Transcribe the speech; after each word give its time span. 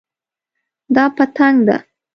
دا 0.95 1.05
پتنګ 1.15 1.57
ده 1.67 1.75